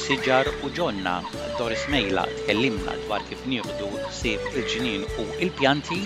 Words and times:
Siġar 0.00 0.48
u 0.64 0.68
Ġonna 0.76 1.12
Doris 1.58 1.82
Mejla 1.92 2.22
tkellimna 2.36 2.92
dwar 3.02 3.24
kif 3.30 3.42
nieħdu 3.52 3.88
sib 4.18 4.46
il 4.60 4.64
ġinin 4.72 5.02
u 5.22 5.26
il-pjanti 5.46 5.98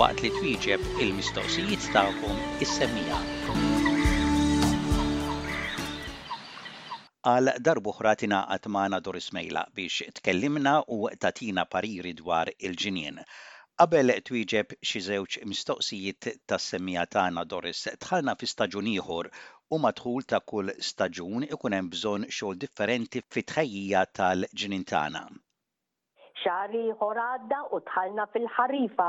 waqt 0.00 0.22
li 0.24 0.30
twieġeb 0.38 0.88
il-mistoqsijiet 1.04 1.90
tagħkom 1.96 2.40
is-semmija. 2.66 3.18
Għal 7.34 7.52
darbu 7.68 7.94
ħratina 7.98 8.40
għatmana 8.56 9.02
Doris 9.10 9.28
Mejla 9.36 9.66
biex 9.76 10.08
tkellimna 10.22 10.74
u 10.98 11.02
tatina 11.26 11.66
pariri 11.76 12.14
dwar 12.24 12.48
il 12.58 12.80
ġinien 12.84 13.20
Qabel 13.82 14.12
twieġeb 14.28 14.76
xi 14.88 15.00
żewġ 15.10 15.38
mistoqsijiet 15.52 16.28
tas-semmija 16.50 17.04
tagħna 17.14 17.42
Doris, 17.52 17.80
tħallna 18.06 18.36
fi 18.40 18.46
staġun 18.56 18.86
ieħor 18.96 19.30
u 19.72 19.78
matħul 19.84 20.26
ta' 20.30 20.42
kull 20.50 20.72
staġun 20.88 21.46
ikun 21.54 21.76
hemm 21.76 21.88
bżonn 21.94 22.28
xogħol 22.38 22.58
differenti 22.64 23.22
fit-tħejjija 23.34 24.02
tal-ġinin 24.18 24.84
tagħna. 24.90 25.24
Xari 26.44 26.82
ħoradda 27.00 27.60
u 27.72 27.78
tħalna 27.88 28.26
fil-ħarifa, 28.34 29.06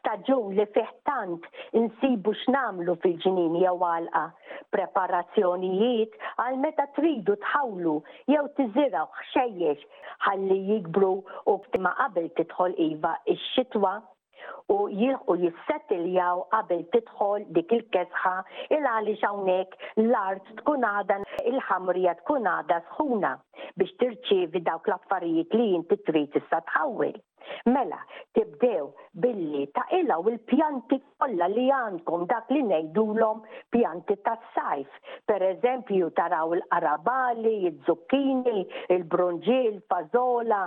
staġun 0.00 0.50
li 0.58 0.66
fiħtant 0.74 1.46
insibu 1.80 2.34
x'namlu 2.42 2.96
fil-ġinin 3.02 3.56
jew 3.62 3.76
għalqa, 3.88 4.24
preparazzjonijiet 4.76 6.18
għal 6.44 6.60
meta 6.66 6.86
tridu 6.98 7.38
tħawlu 7.46 7.94
jew 8.34 8.44
tiżiraw 8.60 9.08
xejjex 9.30 9.88
ħalli 10.26 10.58
jikbru 10.72 11.14
u 11.52 11.54
ma 11.86 11.94
qabel 12.02 12.28
tidħol 12.42 12.76
iva 12.90 13.14
ix-xitwa 13.24 13.96
u 14.72 14.76
jilħu 15.02 15.34
jissettiljaw 15.42 16.42
qabel 16.54 16.82
tidħol 16.96 17.44
dik 17.58 17.72
il-kesħa 17.76 18.32
il 18.78 18.88
għali 18.92 19.14
hawnhekk 19.22 19.86
l-art 20.04 20.50
tkun 20.60 20.86
għadan 20.90 21.24
il-ħamrija 21.52 22.14
tkun 22.22 22.50
għada 22.52 22.78
sħuna 22.90 23.34
biex 23.80 23.94
tirċievi 24.04 24.62
dawk 24.70 24.92
l-affarijiet 24.92 25.56
li 25.60 25.70
jinti 25.74 25.98
trid 26.10 26.38
issa 26.42 26.60
tħawwel. 26.72 27.16
Mela, 27.66 27.98
tibdew 28.36 28.92
billi 29.14 29.64
u 29.64 30.28
il-pjanti 30.32 30.98
kollha 31.22 31.48
li 31.54 31.66
għandkom 31.74 32.24
dak 32.30 32.50
li 32.54 32.60
ngħidulhom 32.66 33.44
pjanti 33.74 34.16
tas-sajf. 34.26 34.88
Per 35.30 35.44
eżempju 35.52 36.10
taraw 36.20 36.54
il-qarabali, 36.58 37.54
il-zucchini, 37.70 38.64
il-bronġil, 38.96 39.70
il-fazola, 39.76 40.64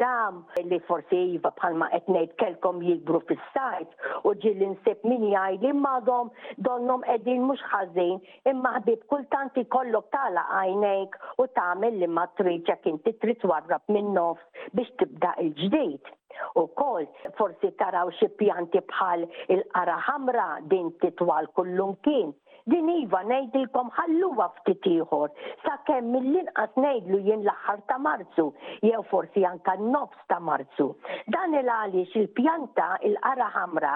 dam 0.00 0.38
li 0.72 0.78
forsi 0.86 1.16
jiva 1.34 1.50
bħalma 1.58 1.90
etnejt 1.98 2.30
kelkom 2.40 2.78
jibru 2.80 3.18
fis-sajf 3.28 4.08
u 4.24 4.32
ġil 4.44 4.62
nsib 4.70 5.02
min 5.04 5.26
jgħid 5.30 5.66
li 5.66 5.72
madhom 5.76 6.30
donnom 6.68 7.02
qegħdin 7.04 7.44
mhux 7.44 7.60
ħażin 7.74 8.16
imma 8.54 8.72
ħbib 8.78 9.04
kultanti 9.12 9.66
kollok 9.76 10.08
tala 10.16 10.46
għajnejk 10.62 11.20
u 11.36 11.46
tagħmel 11.60 12.00
li 12.00 12.08
ma 12.08 12.24
trid 12.40 12.64
jekk 12.72 12.88
inti 12.94 13.12
trid 13.20 13.44
warrab 13.52 13.84
minn 13.92 14.14
nofs 14.16 14.64
biex 14.78 14.96
tibda 15.02 15.36
il-ġdejt. 15.44 16.05
U 16.60 16.62
kol, 16.80 17.06
forsi 17.38 17.70
taraw 17.80 18.12
xie 18.18 18.28
pjanti 18.42 18.82
bħal 18.94 19.26
il-qara 19.56 19.98
ħamra 20.08 20.48
din 20.74 20.92
titwal 21.04 21.50
kullum 21.58 21.94
kien 22.08 22.34
Din 22.66 22.88
iva 22.98 23.20
ngħidilkom 23.22 23.90
ħalluha 23.96 24.46
ftit 24.56 24.86
ieħor 24.92 25.28
sakemm 25.64 26.08
mill-inqas 26.22 26.72
ngħidlu 26.82 27.20
jien 27.26 27.44
l-aħħar 27.44 27.82
ta' 27.90 27.98
Marzu 28.06 28.46
jew 28.86 29.02
forsi 29.10 29.44
anka 29.50 29.74
nofs 29.82 30.24
ta' 30.32 30.38
Marzu. 30.46 30.86
Dan 31.36 31.54
il 31.54 31.70
għaliex 31.70 32.16
il-pjanta 32.24 32.88
il-qara 33.10 33.46
ħamra 33.54 33.92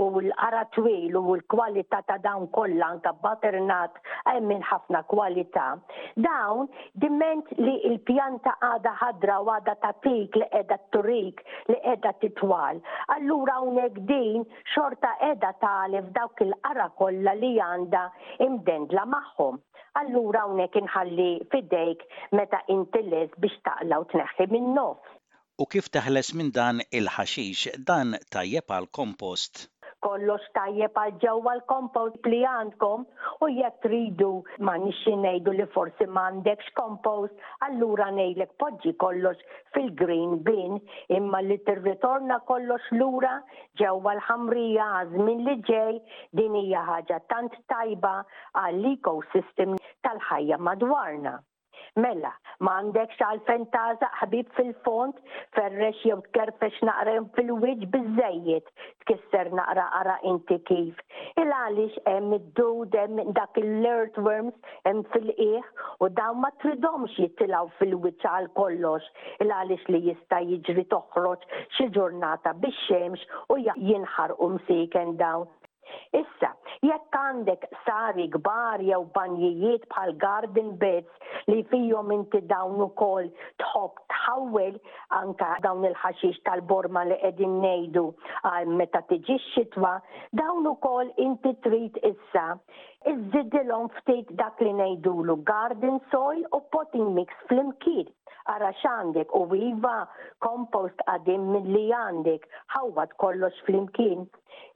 u 0.00 0.04
l-qara 0.22 0.62
twil 0.76 1.18
u 1.20 1.34
l-kwalità 1.34 2.00
ta' 2.08 2.16
dawn 2.24 2.48
kollha 2.56 2.88
anka 2.94 3.12
baternat 3.26 4.00
hemm 4.30 4.48
minn 4.54 4.64
ħafna 4.70 5.04
kwalità. 5.12 5.66
Dawn 6.16 6.64
diment 7.04 7.52
li 7.60 7.76
il-pjanta 7.90 8.56
għada 8.70 8.94
ħadra 9.02 9.36
u 9.44 9.52
għada 9.58 9.92
tik 10.06 10.40
li 10.40 10.48
qiegħda 10.54 10.80
turik 10.96 11.44
li 11.68 11.76
qiegħda 11.82 12.14
titwal. 12.24 12.80
Allura 13.18 13.60
hawnhekk 13.60 14.00
din 14.14 14.48
xorta 14.72 15.12
qiegħda 15.20 15.52
tagħlef 15.66 16.10
dawk 16.16 16.44
il-qara 16.48 16.88
kollha 17.04 17.36
li 17.44 17.54
għandha 17.68 18.06
imdendla 18.46 19.04
magħhom. 19.14 19.56
Allura 20.00 20.42
hawnhekk 20.44 20.80
inħalli 20.82 21.26
fidejk 21.54 22.06
meta 22.40 22.60
intilles 22.76 23.34
biex 23.44 23.58
taqlaw 23.68 24.06
tneħħi 24.14 24.46
min-nofs. 24.54 25.12
U 25.62 25.66
kif 25.72 25.90
teħles 25.96 26.32
minn 26.40 26.52
dan 26.60 26.82
il-ħaxix, 27.00 27.76
dan 27.90 28.16
tajjeb 28.34 28.74
għal 28.78 28.90
kompost 29.00 29.68
kollox 30.04 30.42
tajjeb 30.56 30.98
għal 31.02 31.12
ġewwa 31.22 31.52
l-compost 31.58 32.26
li 32.32 32.40
għandkom 32.48 33.04
u 33.44 33.48
jekk 33.58 33.78
tridu 33.84 34.28
ma 34.68 34.74
nixxi 34.82 35.14
ngħidu 35.22 35.54
li 35.60 35.66
forsi 35.76 36.06
m'għandekx 36.08 36.74
compost 36.80 37.46
allura 37.66 38.08
ngħidlek 38.16 38.52
poġġi 38.64 38.92
kollox 39.04 39.56
fil-green 39.76 40.36
bin 40.50 40.76
imma 41.20 41.40
li 41.46 41.56
tirritorna 41.70 42.38
kollox 42.52 42.92
lura 42.98 43.32
ġewwa 43.82 44.16
l-ħamrija 44.18 44.90
għaż-żmien 44.98 45.42
li 45.48 45.56
ġej 45.70 45.98
din 46.42 46.60
hija 46.60 46.84
ħaġa 46.90 47.22
tant 47.32 47.56
tajba 47.72 48.14
għall-ecosystem 48.64 49.78
tal-ħajja 50.04 50.60
madwarna. 50.68 51.36
Mela, 52.02 52.30
ma 52.66 52.72
għandek 52.82 53.12
xal 53.18 53.38
fentaza 53.46 54.06
ħabib 54.20 54.48
fil-font, 54.56 55.18
ferrex 55.54 56.00
jew 56.08 56.16
kerfex 56.36 56.80
naqra 56.88 57.12
fil-wiġ 57.36 57.84
bizzejiet, 57.92 58.72
tkisser 59.04 59.52
naqra 59.60 59.84
għara 59.98 60.16
inti 60.32 60.56
kif. 60.70 60.98
Il-għalix 61.42 62.00
hemm 62.12 62.34
id-dud, 62.38 62.98
hemm 63.02 63.30
dak 63.38 63.62
il-earthworms, 63.62 64.74
hemm 64.88 65.04
fil 65.14 65.30
qiegħ 65.38 65.86
u 66.02 66.10
dawn 66.18 66.42
ma 66.42 66.50
tridomx 66.64 67.14
jittilaw 67.22 67.70
fil-wiċ 67.78 68.26
għal 68.32 68.50
kollox. 68.58 69.06
Il-għalix 69.44 69.88
li 69.94 70.02
jista 70.08 70.42
jiġri 70.50 70.88
toħroġ 70.96 71.46
xi 71.76 71.88
ġurnata 72.00 72.56
biex 72.58 72.88
xemx 72.88 73.44
u 73.54 73.60
jinħar 73.70 74.34
um 74.40 74.58
msiken 74.58 75.14
dawn. 75.22 75.46
Issa, 76.14 76.50
jekk 76.86 77.16
għandek 77.18 77.66
sari 77.84 78.24
gbar 78.36 78.82
jew 78.86 79.02
banjijiet 79.16 79.84
bħal 79.90 80.12
garden 80.24 80.70
beds 80.82 81.50
li 81.50 81.60
fihom 81.70 82.12
inti 82.16 82.40
dawn 82.52 82.80
ukoll 82.86 83.28
tħobb 83.62 84.00
tħawel 84.14 84.78
anka 85.20 85.50
dawn 85.66 85.86
il-ħaxix 85.90 86.40
tal-borma 86.46 87.04
li 87.10 87.18
qegħdin 87.22 87.54
ngħidu 87.62 88.04
meta 88.80 89.02
tiġi 89.10 89.36
x-xitwa, 89.40 89.94
dawn 90.42 90.68
ukoll 90.72 91.10
inti 91.26 91.54
trid 91.66 92.00
issa 92.12 92.48
iżidilhom 93.12 93.90
ftit 94.00 94.30
dak 94.40 94.60
li 94.64 94.74
ngħidulu 94.78 95.38
garden 95.52 95.98
soil 96.12 96.44
u 96.52 96.62
potting 96.74 97.10
mix 97.18 97.34
flimkien 97.50 98.06
ara 98.52 98.74
xandek 98.82 99.30
u 99.40 99.46
viva 99.48 99.98
kompost 100.44 101.00
għadim 101.08 101.50
mill-li 101.54 101.86
għandek 101.96 102.44
ħawad 102.76 103.14
kollox 103.22 103.62
flimkien. 103.68 104.26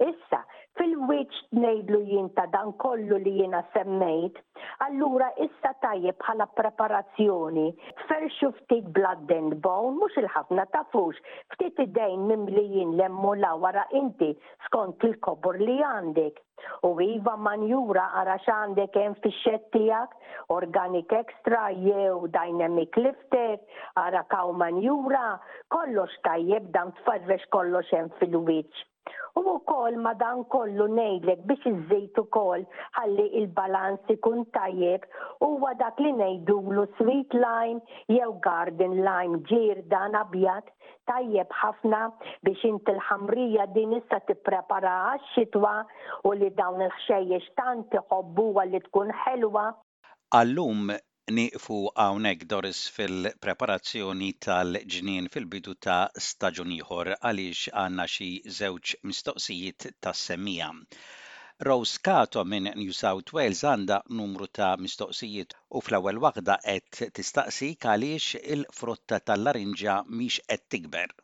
Issa, 0.03 0.39
fil-wiċ 0.79 1.39
nejdlu 1.59 1.99
jinta 2.09 2.47
dan 2.53 2.73
kollu 2.83 3.19
li 3.23 3.33
jina 3.41 3.61
semmejt, 3.75 4.39
allura 4.87 5.29
issa 5.45 5.75
tajjeb 5.83 6.19
bħala 6.23 6.47
preparazzjoni, 6.59 7.67
ferxu 8.09 8.53
ftit 8.63 8.91
blood 8.99 9.31
and 9.37 9.59
bone, 9.65 9.97
mux 9.99 10.19
il-ħafna 10.23 10.67
tafux, 10.75 11.19
ftit 11.55 11.79
id-dejn 11.87 12.25
mim 12.31 12.47
li 12.55 12.65
jien 12.77 12.95
lemmu 13.01 13.35
la 13.43 13.53
wara 13.65 13.85
inti 14.01 14.31
skont 14.69 15.03
il 15.11 15.19
kobur 15.25 15.59
li 15.61 15.81
għandek. 15.93 16.39
U 16.83 16.89
iva 17.01 17.37
manjura 17.39 18.09
għara 18.19 18.35
xandek 18.43 18.97
jen 18.99 19.15
fi 19.23 19.93
organic 20.51 21.13
extra, 21.13 21.69
jew 21.71 22.27
dynamic 22.35 22.97
lifter, 22.97 23.61
għara 23.95 24.25
kaw 24.29 24.51
manjura, 24.53 25.39
kollox 25.71 26.11
tajjeb 26.27 26.71
dan 26.75 26.93
tfarrex 26.99 27.45
kollox 27.55 27.87
jen 27.95 28.11
fil-wiċ. 28.21 28.87
U 29.41 29.43
wkoll 29.55 29.97
ma 30.05 30.11
dan 30.23 30.41
kollu 30.55 30.87
ngħidlek 30.97 31.45
biex 31.51 31.69
iż-żejt 31.71 32.19
ukoll 32.23 32.65
ħalli 32.97 33.27
il 33.41 33.47
balans 33.61 34.11
ikun 34.15 34.43
tajjeb 34.57 35.05
huwa 35.47 35.71
dak 35.83 36.03
li 36.05 36.11
ngħidulu 36.19 36.85
sweet 36.99 37.37
lime 37.45 37.99
jew 38.17 38.31
garden 38.49 38.99
lime 39.09 39.41
dan 39.95 40.19
abjad 40.23 40.71
tajjeb 41.13 41.55
ħafna 41.63 42.03
biex 42.49 42.67
inti 42.73 42.97
il 42.97 43.01
ħamrija 43.09 43.69
din 43.79 43.97
issa 44.01 44.21
tipprepara 44.29 44.95
għax-xitwa 45.13 45.75
u 46.29 46.35
li 46.41 46.51
dawn 46.61 46.83
il-ħxejjex 46.89 47.51
tant 47.63 48.01
iħobbuha 48.03 48.67
li 48.73 48.83
tkun 48.89 49.15
ħelwa. 49.25 49.69
Allum 50.37 50.93
Nifu 51.37 51.75
hawnhekk 52.01 52.45
Doris 52.51 52.79
fil-preparazzjoni 52.99 54.29
tal-ġnien 54.45 55.27
fil-bidu 55.35 55.75
ta' 55.87 56.21
staġun 56.27 56.71
ieħor 56.77 57.11
għaliex 57.17 57.75
għandna 57.83 58.07
xi 58.13 58.29
żewġ 58.59 58.95
mistoqsijiet 59.11 59.87
tas-semija. 60.07 60.71
Rose 61.71 61.99
Kato 62.11 62.47
minn 62.55 62.71
New 62.85 62.97
South 63.03 63.35
Wales 63.39 63.63
għandha 63.73 64.01
numru 64.23 64.49
ta' 64.61 64.73
mistoqsijiet 64.87 65.55
u 65.69 65.83
fl-ewwel 65.91 66.23
waħda 66.27 66.59
qed 66.65 67.13
tistaqsik 67.21 67.85
għaliex 67.93 68.41
il-frotta 68.57 69.21
tal-larinġa 69.31 70.03
mhix 70.09 70.41
qed 70.49 70.69
tikber. 70.77 71.15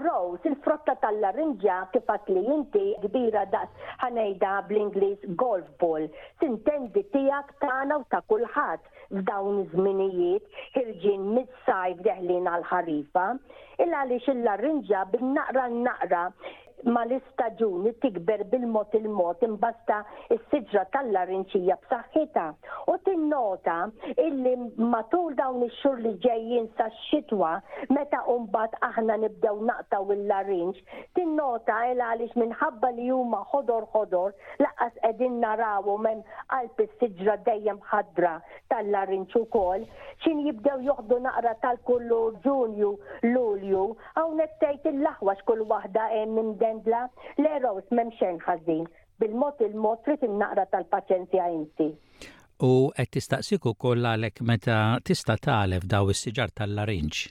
Rose, 0.00 0.40
il-frotta 0.48 0.96
tal 0.98 1.20
laringja 1.22 1.76
kifat 1.92 2.24
li 2.34 2.40
inti 2.54 2.86
kbira 3.04 3.44
da 3.52 3.60
ħanejda 4.02 4.54
bl-Inglis 4.68 5.28
golf 5.42 5.68
ball. 5.78 6.08
Sintendi 6.42 7.04
tijak 7.14 7.52
tana 7.62 8.00
u 8.00 8.06
ta' 8.14 8.24
kulħadd 8.32 8.90
f'dawn 9.20 9.60
iż-żminijiet 9.62 10.50
ħirġin 10.78 11.30
mid-sajf 11.36 12.02
deħlin 12.08 12.50
għal-ħarifa. 12.56 13.26
Illa 13.86 14.02
li 14.10 14.18
xilla 14.26 14.58
rinġa 14.64 15.04
bin 15.14 15.30
naqra 15.38 15.68
n-naqra 15.70 16.24
ma 16.88 17.02
l-istaġuni 17.08 17.92
tikber 18.02 18.42
bil 18.52 18.64
mot 18.68 18.92
il-mod 18.98 19.40
imbasta 19.46 20.02
s 20.34 20.40
sidġra 20.50 20.82
tal-larinċija 20.92 21.76
b'saħħitha. 21.84 22.44
U 22.92 22.96
tinnota 23.06 23.76
illi 24.26 24.52
matul 24.92 25.34
dawn 25.38 25.64
ix-xhur 25.68 26.02
li 26.04 26.12
ġejjin 26.26 26.68
sax-xitwa 26.80 27.54
meta 27.96 28.20
mbagħad 28.34 28.76
aħna 28.88 29.16
nibdew 29.24 29.62
naqtaw 29.70 30.12
il-larinċ, 30.16 30.80
tinnota 31.16 31.78
il 31.92 32.04
għaliex 32.08 32.36
minħabba 32.44 32.92
li 32.98 33.08
huma 33.16 33.40
ħodor 33.52 33.88
ħodor 33.94 34.36
laqas 34.60 34.94
qegħdin 35.04 35.40
narawu 35.44 35.96
minn 36.06 36.20
qalb 36.52 36.84
is-siġra 36.86 37.38
dejjem 37.48 37.80
ħadra 37.92 38.34
tal-larinċ 38.72 39.38
ukoll, 39.40 39.86
xin 40.26 40.44
jibdew 40.48 40.78
joħdu 40.90 41.20
naqra 41.28 41.56
tal-kullu 41.64 42.22
Ġunju, 42.44 42.88
Lulju, 43.32 43.84
hawnhekk 44.18 44.60
tgħid 44.64 44.90
il-laħwax 44.94 45.44
kull 45.48 45.64
waħda 45.70 46.08
hemm 46.12 46.34
minn 46.44 46.72
emendla, 46.74 47.08
l-eros 47.40 47.84
memxen 47.90 48.38
ħażin. 48.46 48.86
Bil-mod 49.20 49.60
il-mod 49.68 50.02
trid 50.04 50.22
naqra 50.40 50.66
tal-paċenzja 50.74 51.46
inti. 51.54 51.90
U 52.64 52.72
qed 52.96 53.14
tistaqsiku 53.18 53.74
ukoll 53.76 54.04
għalek 54.12 54.42
meta 54.48 54.80
tista' 55.04 55.38
tagħlef 55.46 55.86
daw 55.90 56.10
is-siġar 56.14 56.50
tal-larinġ. 56.58 57.24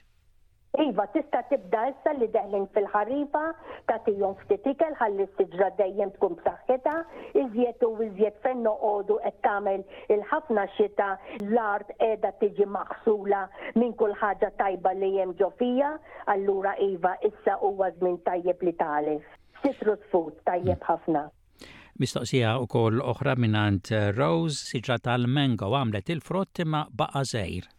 Iva, 0.82 1.04
tista 1.14 1.38
tibda 1.46 1.84
issa 1.92 2.10
li 2.18 2.26
deħlin 2.34 2.64
fil-ħarifa, 2.74 3.40
ta' 3.86 4.00
tijom 4.08 4.32
ftitikel, 4.40 4.96
ħalli 4.98 5.22
s-sidra 5.28 5.68
dejjem 5.78 6.10
tkun 6.16 6.34
b'saħħitha, 6.40 6.94
iżjed 7.44 7.84
u 7.86 7.90
iżjed 8.08 8.40
fenno 8.42 8.72
għodu 8.88 9.18
qed 9.22 9.38
tagħmel 9.46 9.84
il-ħafna 10.16 10.64
xita 10.74 11.12
l-art 11.44 11.94
qiegħda 12.00 12.32
tiġi 12.42 12.66
maqsula 12.78 13.44
minn 13.78 13.94
kull 14.02 14.18
ħaġa 14.18 14.50
tajba 14.58 14.96
li 14.98 15.12
hemm 15.22 15.38
ġofija, 15.38 15.92
allura 16.34 16.74
iva 16.90 17.14
issa 17.30 17.54
huwa 17.62 17.92
żmien 17.94 18.18
tajjeb 18.26 18.66
li 18.66 18.74
tagħlef. 18.82 19.32
Citrus 19.64 20.02
food 20.12 20.34
tajjeb 20.48 20.76
mm. 20.76 20.88
ħafna. 20.88 21.20
Mistoqsija 22.02 22.50
u 22.60 22.66
koll 22.74 23.00
oħra 23.12 23.34
minnant 23.44 23.92
eh, 23.98 24.02
Rose 24.18 24.60
siġra 24.72 24.98
tal-mengo 25.08 25.70
għamlet 25.80 26.12
il-frott 26.16 26.64
ma 26.74 26.84
baqa 27.02 27.22
zejr 27.32 27.70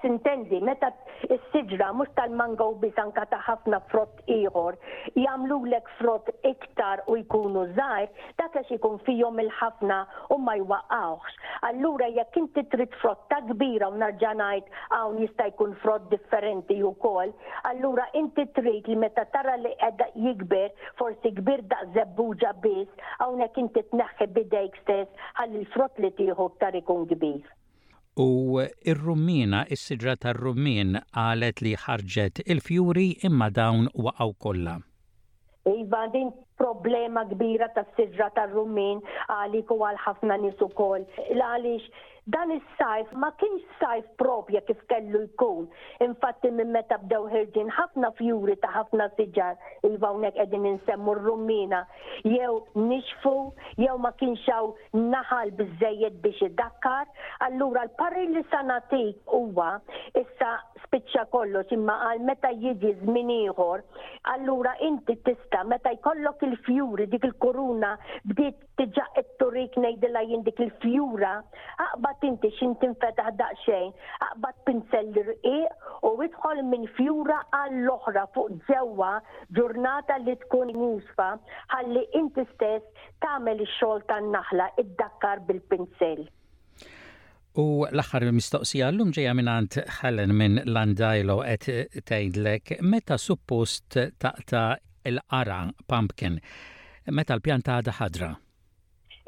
naqs 0.00 0.08
intendi, 0.08 0.60
meta 0.66 0.88
s 1.28 1.38
siġra 1.52 1.88
mux 1.94 2.08
tal 2.16 2.30
manga 2.36 2.64
u 2.70 2.74
bisanka 2.82 3.24
ta' 3.30 3.40
ħafna 3.46 3.80
frott 3.90 4.14
iħor, 4.36 4.76
jamlu 5.16 5.58
l 5.66 5.74
frott 5.98 6.26
iktar 6.50 7.02
u 7.08 7.16
jkunu 7.18 7.64
zaħir, 7.76 8.08
dak 8.38 8.54
għax 8.60 8.70
ikun 8.78 8.98
fijom 9.04 9.38
il-ħafna 9.44 9.98
u 10.34 10.38
ma 10.38 10.54
jwaqawx. 10.56 11.34
Allura 11.70 12.08
jekk 12.14 12.36
inti 12.40 12.62
trid 12.72 12.94
frotta 13.02 13.40
kbira 13.50 13.90
u 13.92 13.98
narġanajt 14.00 14.70
hawn 14.94 15.20
jista' 15.22 15.50
jkun 15.52 15.76
frott 15.82 16.08
differenti 16.10 16.80
u 16.90 16.94
kol, 16.94 17.32
allura 17.70 18.08
inti 18.22 18.46
trid 18.56 18.88
li 18.88 18.96
meta 18.96 19.24
tara 19.32 19.56
li 19.56 19.74
edda 19.90 20.08
jikber, 20.14 20.70
forsi 20.98 21.34
kbir 21.40 21.66
da' 21.74 21.84
zebbuġa 21.94 22.54
bis, 22.62 22.88
għawnek 23.18 23.62
inti 23.66 23.84
tneħħi 23.92 24.30
bidejk 24.38 24.80
stess 24.84 25.32
għall 25.42 25.60
il-frott 25.60 25.98
li 26.06 26.14
tiħu 26.22 26.52
ktar 26.56 26.78
ikun 26.84 27.06
kbir. 27.14 27.48
U 28.18 28.58
ir-rummina, 28.68 29.66
is-sidra 29.70 30.16
tar-rummin 30.18 30.98
qalet 31.14 31.62
li 31.62 31.76
ħarġet 31.84 32.40
il-fjuri 32.56 33.08
imma 33.30 33.50
dawn 33.62 33.86
waqgħu 33.94 34.34
kollha. 34.46 34.76
Iva 35.68 36.08
din 36.12 36.32
problema 36.56 37.24
kbira 37.28 37.68
ta' 37.76 37.84
sirra 37.92 38.30
ta' 38.32 38.48
rumin 38.48 39.02
għalik 39.28 39.68
u 39.68 39.82
għal 39.84 39.98
ħafna 40.00 40.36
nisu 40.40 40.70
ukoll. 40.70 41.04
Għaliex 41.20 42.06
dan 42.32 42.50
is-sajf 42.54 43.10
ma 43.20 43.28
kienx 43.40 43.76
sajf 43.80 44.06
propja 44.20 44.60
kif 44.68 44.80
kellu 44.88 45.24
jkun. 45.32 45.66
Infatti 46.06 46.48
minn 46.52 46.72
meta 46.72 46.96
bdew 47.02 47.26
ħirġin 47.32 47.72
ħafna 47.76 48.10
fjuri 48.18 48.56
ta' 48.62 48.70
ħafna 48.74 49.08
siġar 49.18 49.58
iva 49.90 50.10
unek 50.16 50.38
qegħdin 50.38 50.68
insemmu 50.72 51.14
r-rummina 51.18 51.82
jew 52.24 52.60
nixfu 52.84 53.36
jew 53.84 53.98
ma 54.04 54.14
kienx 54.20 54.48
għaw 54.56 54.72
naħal 55.16 55.52
biżejjed 55.60 56.20
biex 56.24 56.40
id-dakkar. 56.48 57.04
Allura 57.48 57.84
l-parri 57.88 58.28
li 58.32 58.46
sanatik 58.52 59.20
huwa 59.36 59.74
issa 60.24 60.56
spiċċa 60.90 61.22
kollox 61.30 61.70
imma 61.74 61.94
għal 62.06 62.22
meta 62.28 62.48
jiġi 62.60 62.90
żmien 63.00 63.28
ieħor, 63.32 63.82
allura 64.32 64.72
inti 64.86 65.14
tista' 65.26 65.60
meta 65.72 65.92
jkollok 65.94 66.40
il-fjuri 66.48 67.06
dik 67.12 67.26
il 67.28 67.34
kuruna 67.44 67.90
bdiet 68.32 68.58
tiġa 68.80 69.04
it-turik 69.22 69.78
ngħidilha 69.78 70.22
jien 70.30 70.42
dik 70.48 70.58
il-fjura, 70.64 71.30
aqbad 71.84 72.26
inti 72.30 72.50
x'in 72.56 72.74
tinfetaħ 72.82 73.28
daqsxejn, 73.42 73.92
aqbad 74.30 74.58
pinsell 74.70 75.22
irqiq 75.52 76.10
u 76.10 76.12
idħol 76.26 76.64
minn 76.72 76.88
fjura 76.98 77.38
għall-oħra 77.60 78.26
fuq 78.34 78.58
ġewwa 78.72 79.12
ġurnata 79.60 80.18
li 80.26 80.34
tkun 80.42 80.74
nisfa 80.82 81.30
ħalli 81.76 82.02
inti 82.24 82.48
stess 82.56 83.06
tagħmel 83.22 83.62
ix-xogħol 83.68 84.04
tan-naħla 84.10 84.72
id-dakkar 84.82 85.46
bil-pinsell. 85.52 86.26
U 87.58 87.62
l-axar 87.90 88.22
mistoqsija 88.30 88.92
l-lum 88.92 89.10
ġeja 89.16 89.32
minn 89.34 89.48
għand 89.50 89.80
ħallen 89.98 90.34
minn 90.38 90.60
Landajlo 90.70 91.40
et 91.50 91.64
tejdlek 92.06 92.76
meta 92.92 93.16
suppost 93.18 93.96
taqta 94.22 94.76
il-qara 95.10 95.58
pumpkin, 95.90 96.38
meta 97.10 97.34
l-pjanta 97.34 97.80
għada 97.80 97.96
ħadra. 97.98 98.30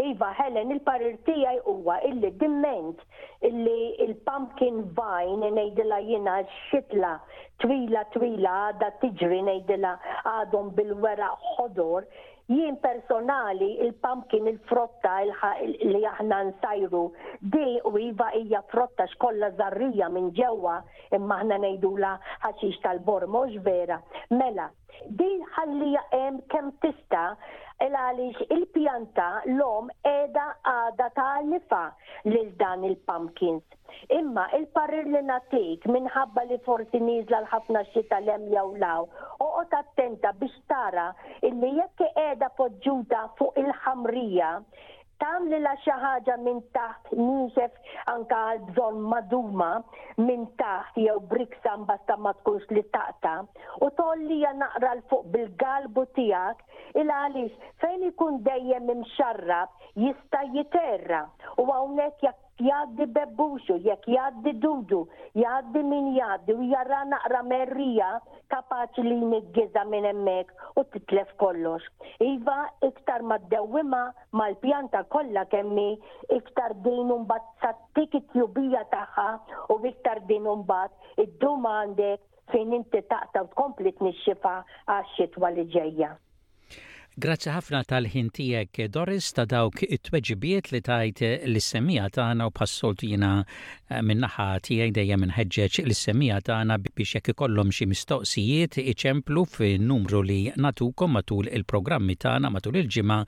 Iva, 0.02 0.30
Helen, 0.38 0.70
il-parir 0.72 1.18
tijaj 1.26 1.58
huwa 1.66 1.98
illi 2.08 2.30
dimment 2.40 3.02
illi 3.42 3.94
il-pumpkin 4.06 4.80
vine 4.96 5.50
nejdila 5.58 5.98
jina 6.06 6.38
xitla 6.70 7.16
twila 7.62 8.04
twila 8.14 8.54
għada 8.70 8.88
tiġri 9.02 9.42
nejdila 9.50 9.96
għadhom 10.36 10.70
bil-wera 10.78 11.28
ħodor 11.56 12.06
jien 12.52 12.76
personali 12.84 13.68
il-pumpkin 13.86 14.46
il-frotta 14.52 15.14
li 15.64 16.02
aħna 16.12 16.38
nsajru 16.50 17.02
di 17.54 17.78
u 17.88 17.92
iva 18.08 18.28
hija 18.36 18.60
frotta 18.72 19.06
xkolla 19.14 19.48
zarrija 19.58 20.10
minn 20.12 20.30
ġewwa 20.36 20.76
imma 21.18 21.40
aħna 21.42 21.58
ngħidula 21.64 22.12
ħaxix 22.46 22.82
tal-bor 22.84 23.26
mhux 23.36 23.62
vera. 23.66 23.98
Mela, 24.36 24.68
di 25.08 25.30
ħallija 25.56 26.04
hemm 26.10 26.42
kemm 26.52 26.74
tista' 26.84 27.26
il-għalix 27.84 28.42
il-pjanta 28.54 29.26
l-om 29.54 29.88
edha 30.08 30.44
għada 30.72 31.08
tal-nifa 31.16 31.80
lil 32.32 32.50
dan 32.60 32.84
il-pumpkins. 32.88 33.64
Imma 34.18 34.46
il-parir 34.58 35.08
li 35.14 35.22
natik 35.30 35.88
minħabba 35.94 36.44
li 36.50 36.60
forsi 36.68 37.00
nizla 37.06 37.42
l-ħafna 37.44 37.82
xita 37.92 38.22
lem 38.28 38.46
jew 38.54 38.66
law, 38.84 39.06
oqgħod 39.44 39.76
attenta 39.82 40.32
biex 40.42 40.62
tara 40.70 41.10
illi 41.48 41.74
jekk 41.80 42.12
edha 42.28 42.50
poġġuta 42.58 43.26
fuq 43.40 43.60
il-ħamrija, 43.64 44.54
tam 45.22 45.44
li 45.50 45.58
la 45.62 45.76
xaħġa 45.84 46.34
minn 46.42 46.62
taħt 46.74 47.12
nisef 47.14 47.98
anka 48.10 48.38
għal-bżon 48.52 48.96
maduma 49.10 49.68
minn 50.18 50.48
taħt 50.58 50.98
jew 51.04 51.20
briksan 51.30 51.84
basta 51.90 52.16
ma 52.18 52.32
tkunx 52.40 52.66
li 52.74 52.82
taqta 52.96 53.36
u 53.86 53.90
tollija 54.00 54.50
naqra 54.64 54.96
l-fuq 54.98 55.30
bil-galbu 55.36 56.08
tijak 56.18 56.66
il 57.00 57.10
għaliex 57.12 57.68
fejn 57.82 58.02
ikun 58.10 58.38
dejjem 58.46 58.90
imxarrab 58.92 59.72
jista' 60.04 60.42
jiterra 60.54 61.22
u 61.58 61.64
hawnhekk 61.70 62.24
jekk 62.26 62.64
jaddi 62.66 63.06
bebbuxu, 63.16 63.76
jekk 63.86 64.06
jaddi 64.14 64.52
dudu, 64.62 64.98
jaddi 65.34 65.82
min 65.90 66.10
jaddi 66.14 66.54
u 66.54 66.66
jarra 66.72 66.98
naqra 67.12 67.40
merrija 67.46 68.08
kapaċi 68.52 69.04
li 69.06 69.16
niggiza 69.22 69.84
minn 69.90 70.06
emmek 70.12 70.52
u 70.76 70.84
titlef 70.94 71.32
kollox. 71.42 71.82
Iva 72.26 72.58
iktar 72.90 73.22
ma 73.30 73.38
d-dewima 73.42 74.02
mal-pjanta 74.38 75.02
kolla 75.16 75.46
kemmi 75.54 75.88
iktar 76.38 76.76
din 76.84 77.10
umbat 77.18 77.46
sattik 77.64 78.18
it 78.20 78.36
jubija 78.40 78.84
taħħa 78.92 79.28
u 79.76 79.80
iktar 79.94 80.22
din 80.28 80.46
umbat 80.56 81.16
id-duma 81.24 81.74
għandek 81.80 82.28
fejn 82.52 82.76
inti 82.82 83.00
taqta 83.10 83.46
u 83.46 83.48
tkompli 83.56 83.94
t-nixxifa 83.98 84.58
għax-xitwa 84.92 85.56
li 85.56 85.66
ġejja. 85.78 86.12
Grazzi 87.20 87.50
ħafna 87.52 87.82
tal-ħin 87.84 88.30
tiegħek 88.32 88.86
Doris 88.88 89.34
ta' 89.36 89.44
dawk 89.44 89.82
it-tweġibiet 89.84 90.70
li 90.72 90.78
tajt 90.80 91.18
l 91.44 91.58
ta' 91.60 92.06
tagħna 92.08 92.46
u 92.48 92.50
passolt 92.56 93.02
jina 93.04 93.44
eh, 93.44 94.00
minnaħa 94.00 94.46
tiegħi 94.64 94.92
dejjem 94.96 95.20
inħeġġeġ 95.26 95.82
l 95.82 95.92
ta' 95.92 96.40
tagħna 96.48 96.78
biex 96.80 97.16
jekk 97.18 97.28
ikollhom 97.34 97.68
xi 97.76 97.84
mistoqsijiet 97.90 98.78
iċemplu 98.94 99.44
fi 99.44 99.74
numru 99.84 100.22
li 100.24 100.40
natukom 100.56 101.12
matul 101.18 101.52
il-programmi 101.52 102.16
tagħna 102.16 102.48
matul 102.50 102.80
il-ġimgħa 102.80 103.20